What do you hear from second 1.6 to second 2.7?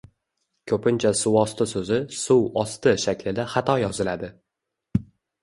so‘zi suv